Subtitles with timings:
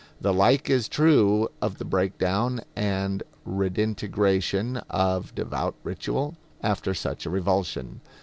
[0.19, 7.29] The like is true of the breakdown and redintegration of devout ritual after such a
[7.29, 8.01] revulsion.